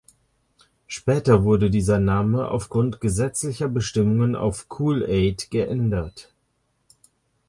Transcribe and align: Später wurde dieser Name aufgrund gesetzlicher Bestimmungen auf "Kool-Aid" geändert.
Später 0.87 1.43
wurde 1.43 1.69
dieser 1.69 1.99
Name 1.99 2.47
aufgrund 2.47 3.01
gesetzlicher 3.01 3.67
Bestimmungen 3.69 4.35
auf 4.35 4.67
"Kool-Aid" 4.67 5.51
geändert. 5.51 6.33